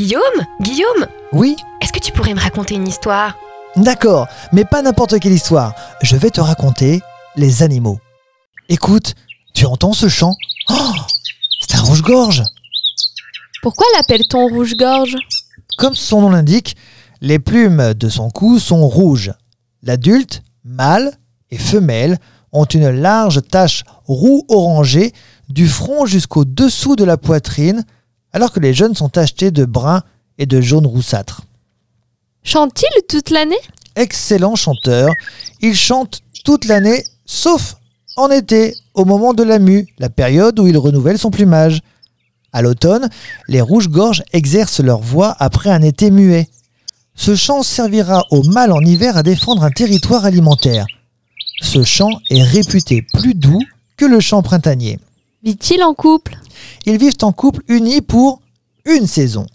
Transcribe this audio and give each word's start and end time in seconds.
Guillaume 0.00 0.46
Guillaume 0.62 1.06
Oui 1.34 1.56
Est-ce 1.82 1.92
que 1.92 1.98
tu 1.98 2.10
pourrais 2.10 2.32
me 2.32 2.40
raconter 2.40 2.74
une 2.74 2.88
histoire? 2.88 3.36
D'accord, 3.76 4.28
mais 4.50 4.64
pas 4.64 4.80
n'importe 4.80 5.20
quelle 5.20 5.34
histoire. 5.34 5.74
Je 6.00 6.16
vais 6.16 6.30
te 6.30 6.40
raconter 6.40 7.02
les 7.36 7.62
animaux. 7.62 7.98
Écoute, 8.70 9.14
tu 9.52 9.66
entends 9.66 9.92
ce 9.92 10.08
chant? 10.08 10.34
Oh 10.70 10.92
C'est 11.60 11.76
un 11.76 11.82
rouge-gorge 11.82 12.42
Pourquoi 13.60 13.84
l'appelle-t-on 13.94 14.48
rouge-gorge? 14.48 15.16
Comme 15.76 15.94
son 15.94 16.22
nom 16.22 16.30
l'indique, 16.30 16.78
les 17.20 17.38
plumes 17.38 17.92
de 17.92 18.08
son 18.08 18.30
cou 18.30 18.58
sont 18.58 18.88
rouges. 18.88 19.34
L'adulte, 19.82 20.42
mâle 20.64 21.12
et 21.50 21.58
femelle 21.58 22.16
ont 22.52 22.64
une 22.64 22.88
large 22.88 23.42
tache 23.50 23.84
roux-orangée 24.06 25.12
du 25.50 25.68
front 25.68 26.06
jusqu'au 26.06 26.46
dessous 26.46 26.96
de 26.96 27.04
la 27.04 27.18
poitrine, 27.18 27.84
alors 28.32 28.52
que 28.52 28.60
les 28.60 28.74
jeunes 28.74 28.94
sont 28.94 29.08
tachetés 29.08 29.50
de 29.50 29.64
brun 29.64 30.02
et 30.38 30.46
de 30.46 30.60
jaune 30.60 30.86
roussâtre. 30.86 31.42
Chante-t-il 32.42 33.06
toute 33.06 33.30
l'année? 33.30 33.58
Excellent 33.96 34.56
chanteur, 34.56 35.12
il 35.60 35.74
chante 35.74 36.20
toute 36.44 36.64
l'année, 36.64 37.04
sauf 37.26 37.76
en 38.16 38.30
été, 38.30 38.74
au 38.94 39.04
moment 39.04 39.34
de 39.34 39.42
la 39.42 39.58
mue, 39.58 39.86
la 39.98 40.10
période 40.10 40.58
où 40.58 40.66
il 40.66 40.76
renouvelle 40.76 41.18
son 41.18 41.30
plumage. 41.30 41.80
À 42.52 42.62
l'automne, 42.62 43.08
les 43.48 43.60
rouges-gorges 43.60 44.22
exercent 44.32 44.80
leur 44.80 45.00
voix 45.00 45.36
après 45.38 45.70
un 45.70 45.82
été 45.82 46.10
muet. 46.10 46.48
Ce 47.14 47.34
chant 47.36 47.62
servira 47.62 48.24
aux 48.30 48.42
mâles 48.42 48.72
en 48.72 48.80
hiver 48.80 49.16
à 49.16 49.22
défendre 49.22 49.62
un 49.62 49.70
territoire 49.70 50.24
alimentaire. 50.24 50.86
Ce 51.60 51.82
chant 51.84 52.10
est 52.30 52.42
réputé 52.42 53.04
plus 53.12 53.34
doux 53.34 53.60
que 53.96 54.06
le 54.06 54.20
chant 54.20 54.42
printanier. 54.42 54.98
Vit-il 55.42 55.82
en 55.82 55.94
couple? 55.94 56.38
Ils 56.84 56.98
vivent 56.98 57.16
en 57.22 57.32
couple 57.32 57.62
unis 57.68 58.02
pour 58.02 58.42
une 58.84 59.06
saison. 59.06 59.46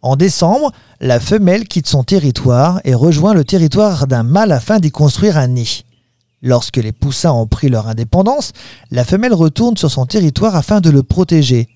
En 0.00 0.14
décembre, 0.14 0.70
la 1.00 1.18
femelle 1.18 1.66
quitte 1.66 1.88
son 1.88 2.04
territoire 2.04 2.80
et 2.84 2.94
rejoint 2.94 3.34
le 3.34 3.44
territoire 3.44 4.06
d'un 4.06 4.22
mâle 4.22 4.52
afin 4.52 4.78
d'y 4.78 4.92
construire 4.92 5.36
un 5.36 5.48
nid. 5.48 5.84
Lorsque 6.42 6.76
les 6.76 6.92
poussins 6.92 7.32
ont 7.32 7.48
pris 7.48 7.68
leur 7.68 7.88
indépendance, 7.88 8.52
la 8.92 9.04
femelle 9.04 9.34
retourne 9.34 9.76
sur 9.76 9.90
son 9.90 10.06
territoire 10.06 10.54
afin 10.54 10.80
de 10.80 10.90
le 10.90 11.02
protéger. 11.02 11.68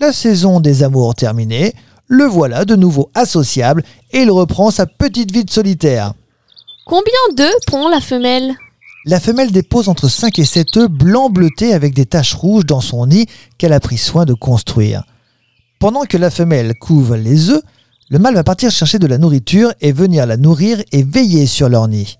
La 0.00 0.12
saison 0.12 0.58
des 0.58 0.82
amours 0.82 1.14
terminée, 1.14 1.74
le 2.08 2.24
voilà 2.24 2.64
de 2.64 2.74
nouveau 2.74 3.10
associable 3.14 3.84
et 4.10 4.22
il 4.22 4.30
reprend 4.32 4.72
sa 4.72 4.86
petite 4.86 5.30
vie 5.30 5.44
de 5.44 5.50
solitaire. 5.50 6.14
Combien 6.86 7.36
d'œufs 7.36 7.54
pond 7.68 7.88
la 7.88 8.00
femelle? 8.00 8.56
La 9.06 9.18
femelle 9.18 9.50
dépose 9.50 9.88
entre 9.88 10.08
5 10.08 10.38
et 10.38 10.44
7 10.44 10.76
œufs 10.76 10.90
blancs 10.90 11.32
bleutés 11.32 11.72
avec 11.72 11.94
des 11.94 12.04
taches 12.04 12.34
rouges 12.34 12.66
dans 12.66 12.82
son 12.82 13.06
nid 13.06 13.26
qu'elle 13.56 13.72
a 13.72 13.80
pris 13.80 13.96
soin 13.96 14.26
de 14.26 14.34
construire. 14.34 15.04
Pendant 15.78 16.02
que 16.02 16.18
la 16.18 16.30
femelle 16.30 16.74
couve 16.78 17.14
les 17.14 17.48
œufs, 17.48 17.62
le 18.10 18.18
mâle 18.18 18.34
va 18.34 18.44
partir 18.44 18.70
chercher 18.70 18.98
de 18.98 19.06
la 19.06 19.16
nourriture 19.16 19.72
et 19.80 19.92
venir 19.92 20.26
la 20.26 20.36
nourrir 20.36 20.82
et 20.92 21.02
veiller 21.02 21.46
sur 21.46 21.70
leur 21.70 21.88
nid. 21.88 22.18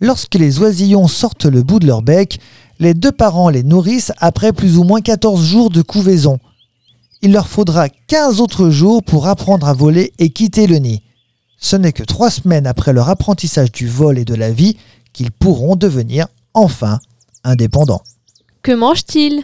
Lorsque 0.00 0.34
les 0.34 0.58
oisillons 0.58 1.08
sortent 1.08 1.46
le 1.46 1.62
bout 1.62 1.78
de 1.78 1.86
leur 1.86 2.02
bec, 2.02 2.38
les 2.78 2.92
deux 2.92 3.12
parents 3.12 3.48
les 3.48 3.62
nourrissent 3.62 4.12
après 4.18 4.52
plus 4.52 4.76
ou 4.76 4.84
moins 4.84 5.00
14 5.00 5.42
jours 5.42 5.70
de 5.70 5.80
couvaison. 5.80 6.40
Il 7.22 7.32
leur 7.32 7.48
faudra 7.48 7.88
15 7.88 8.42
autres 8.42 8.68
jours 8.68 9.02
pour 9.02 9.28
apprendre 9.28 9.66
à 9.66 9.72
voler 9.72 10.12
et 10.18 10.28
quitter 10.28 10.66
le 10.66 10.76
nid. 10.76 11.00
Ce 11.58 11.76
n'est 11.76 11.92
que 11.92 12.02
trois 12.02 12.30
semaines 12.30 12.66
après 12.66 12.92
leur 12.92 13.08
apprentissage 13.08 13.72
du 13.72 13.86
vol 13.86 14.18
et 14.18 14.26
de 14.26 14.34
la 14.34 14.50
vie 14.50 14.76
qu'ils 15.12 15.30
pourront 15.30 15.76
devenir 15.76 16.26
enfin 16.54 17.00
indépendants. 17.44 18.02
Que 18.62 18.72
mange-t-il? 18.72 19.42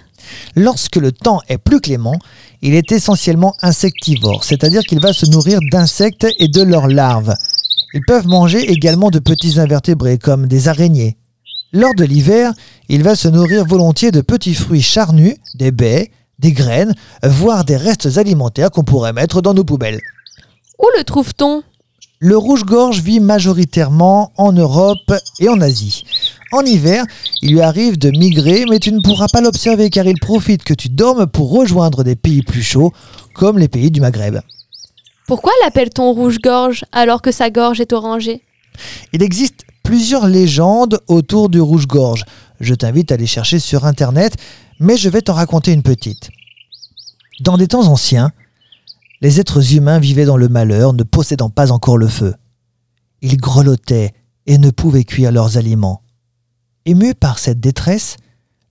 Lorsque 0.54 0.96
le 0.96 1.12
temps 1.12 1.40
est 1.48 1.58
plus 1.58 1.80
clément, 1.80 2.18
il 2.62 2.74
est 2.74 2.92
essentiellement 2.92 3.54
insectivore, 3.62 4.44
c'est-à-dire 4.44 4.82
qu'il 4.82 5.00
va 5.00 5.12
se 5.12 5.26
nourrir 5.26 5.58
d'insectes 5.72 6.26
et 6.38 6.48
de 6.48 6.62
leurs 6.62 6.88
larves. 6.88 7.34
Ils 7.94 8.04
peuvent 8.06 8.26
manger 8.26 8.70
également 8.70 9.10
de 9.10 9.18
petits 9.18 9.58
invertébrés 9.58 10.18
comme 10.18 10.46
des 10.46 10.68
araignées. 10.68 11.16
Lors 11.72 11.94
de 11.94 12.04
l'hiver, 12.04 12.52
il 12.88 13.02
va 13.02 13.14
se 13.14 13.28
nourrir 13.28 13.64
volontiers 13.66 14.10
de 14.10 14.20
petits 14.20 14.54
fruits 14.54 14.82
charnus, 14.82 15.36
des 15.54 15.70
baies, 15.70 16.10
des 16.38 16.52
graines, 16.52 16.94
voire 17.22 17.64
des 17.64 17.76
restes 17.76 18.18
alimentaires 18.18 18.70
qu'on 18.70 18.84
pourrait 18.84 19.12
mettre 19.12 19.42
dans 19.42 19.54
nos 19.54 19.64
poubelles. 19.64 20.00
Où 20.78 20.86
le 20.96 21.04
trouve-t-on? 21.04 21.62
Le 22.20 22.36
rouge-gorge 22.36 23.00
vit 23.00 23.20
majoritairement 23.20 24.32
en 24.36 24.52
Europe 24.52 25.12
et 25.38 25.48
en 25.48 25.60
Asie. 25.60 26.02
En 26.50 26.62
hiver, 26.62 27.04
il 27.42 27.52
lui 27.52 27.60
arrive 27.60 27.96
de 27.96 28.10
migrer, 28.10 28.64
mais 28.68 28.80
tu 28.80 28.90
ne 28.90 29.00
pourras 29.00 29.28
pas 29.32 29.40
l'observer 29.40 29.88
car 29.88 30.04
il 30.04 30.18
profite 30.18 30.64
que 30.64 30.74
tu 30.74 30.88
dormes 30.88 31.28
pour 31.28 31.52
rejoindre 31.52 32.02
des 32.02 32.16
pays 32.16 32.42
plus 32.42 32.64
chauds, 32.64 32.92
comme 33.34 33.56
les 33.56 33.68
pays 33.68 33.92
du 33.92 34.00
Maghreb. 34.00 34.40
Pourquoi 35.28 35.52
l'appelle-t-on 35.62 36.12
rouge-gorge 36.12 36.84
alors 36.90 37.22
que 37.22 37.30
sa 37.30 37.50
gorge 37.50 37.80
est 37.80 37.92
orangée? 37.92 38.42
Il 39.12 39.22
existe 39.22 39.62
plusieurs 39.84 40.26
légendes 40.26 40.98
autour 41.06 41.48
du 41.48 41.60
rouge-gorge. 41.60 42.24
Je 42.58 42.74
t'invite 42.74 43.12
à 43.12 43.16
les 43.16 43.26
chercher 43.26 43.60
sur 43.60 43.84
Internet, 43.84 44.34
mais 44.80 44.96
je 44.96 45.08
vais 45.08 45.22
t'en 45.22 45.34
raconter 45.34 45.72
une 45.72 45.84
petite. 45.84 46.30
Dans 47.40 47.56
des 47.56 47.68
temps 47.68 47.86
anciens, 47.86 48.32
les 49.20 49.40
êtres 49.40 49.74
humains 49.74 49.98
vivaient 49.98 50.24
dans 50.24 50.36
le 50.36 50.48
malheur, 50.48 50.92
ne 50.92 51.02
possédant 51.02 51.50
pas 51.50 51.72
encore 51.72 51.98
le 51.98 52.08
feu. 52.08 52.34
Ils 53.20 53.36
grelottaient 53.36 54.12
et 54.46 54.58
ne 54.58 54.70
pouvaient 54.70 55.04
cuire 55.04 55.32
leurs 55.32 55.56
aliments. 55.56 56.02
Ému 56.84 57.14
par 57.14 57.38
cette 57.38 57.60
détresse, 57.60 58.16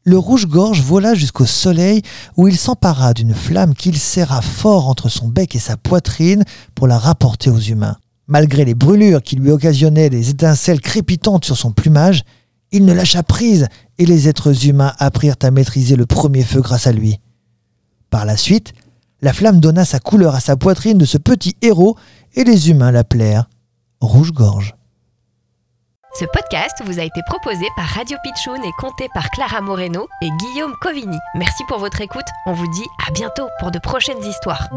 le 0.04 0.18
rouge-gorge 0.18 0.82
vola 0.82 1.16
jusqu'au 1.16 1.46
soleil 1.46 2.02
où 2.38 2.48
il 2.48 2.58
s'empara 2.58 3.14
d'une 3.14 3.34
flamme 3.34 3.76
qu'il 3.76 3.98
serra 3.98 4.42
fort 4.42 4.88
entre 4.88 5.10
son 5.10 5.28
bec 5.28 5.54
et 5.54 5.60
sa 5.60 5.76
poitrine 5.76 6.46
pour 6.76 6.88
la 6.88 6.98
rapporter 6.98 7.50
aux 7.50 7.60
humains. 7.60 7.98
Malgré 8.28 8.64
les 8.64 8.74
brûlures 8.74 9.22
qui 9.22 9.36
lui 9.36 9.52
occasionnaient 9.52 10.10
des 10.10 10.30
étincelles 10.30 10.80
crépitantes 10.80 11.44
sur 11.44 11.58
son 11.58 11.72
plumage, 11.72 12.24
il 12.72 12.86
ne 12.86 12.94
lâcha 12.94 13.22
prise 13.22 13.68
et 13.98 14.06
les 14.06 14.30
êtres 14.30 14.66
humains 14.66 14.94
apprirent 14.98 15.36
à 15.44 15.52
maîtriser 15.52 15.96
le 15.98 16.06
premier 16.06 16.44
feu 16.44 16.62
grâce 16.62 16.88
à 16.88 16.94
lui. 16.94 17.20
Par 18.10 18.26
la 18.26 18.38
suite, 18.38 18.74
la 19.22 19.34
flamme 19.34 19.60
donna 19.60 19.86
sa 19.86 20.00
couleur 20.00 20.36
à 20.36 20.40
sa 20.40 20.56
poitrine 20.56 20.98
de 20.98 21.06
ce 21.06 21.18
petit 21.18 21.56
héros 21.62 21.98
et 22.36 22.44
les 22.44 22.70
humains 22.70 22.92
l'appelèrent 22.92 23.50
Rouge-Gorge. 24.02 24.76
Ce 26.20 26.26
podcast 26.26 26.82
vous 26.84 27.00
a 27.00 27.04
été 27.04 27.22
proposé 27.28 27.66
par 27.76 27.86
Radio 27.86 28.18
Pitchoun 28.24 28.64
et 28.64 28.72
compté 28.80 29.08
par 29.14 29.30
Clara 29.30 29.62
Moreno 29.62 30.08
et 30.22 30.30
Guillaume 30.40 30.74
Covini. 30.82 31.18
Merci 31.36 31.64
pour 31.68 31.78
votre 31.78 32.02
écoute. 32.02 32.26
On 32.48 32.54
vous 32.54 32.68
dit 32.72 32.88
à 33.08 33.12
bientôt 33.12 33.48
pour 33.60 33.70
de 33.70 33.80
prochaines 33.80 34.24
histoires. 34.24 34.68